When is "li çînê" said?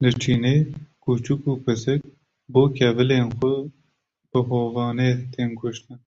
0.00-0.56